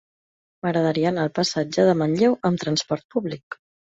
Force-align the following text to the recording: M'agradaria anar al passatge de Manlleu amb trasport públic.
M'agradaria 0.65 1.07
anar 1.09 1.25
al 1.27 1.33
passatge 1.35 1.85
de 1.89 1.95
Manlleu 2.01 2.35
amb 2.51 2.63
trasport 2.65 3.05
públic. 3.17 3.61